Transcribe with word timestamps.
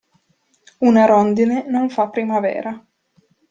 Una 0.79 1.05
rondine 1.05 1.65
non 1.69 1.87
fa 1.91 2.09
primavera. 2.09 2.75